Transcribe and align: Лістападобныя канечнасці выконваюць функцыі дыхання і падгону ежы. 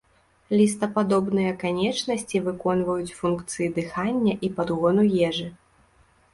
Лістападобныя 0.61 1.51
канечнасці 1.65 2.41
выконваюць 2.47 3.15
функцыі 3.19 3.71
дыхання 3.79 4.33
і 4.49 4.53
падгону 4.59 5.03
ежы. 5.31 5.47